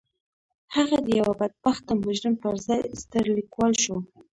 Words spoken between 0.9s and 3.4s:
د يوه بدبخته مجرم پر ځای ستر